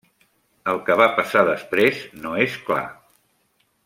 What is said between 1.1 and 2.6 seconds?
passar després no és